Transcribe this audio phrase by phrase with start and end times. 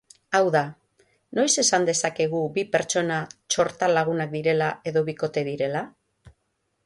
[0.37, 0.61] Hau da,
[1.39, 3.19] noiz esan dezakegu bi pertsona
[3.55, 5.85] txortalagunak direla edo bikote direla?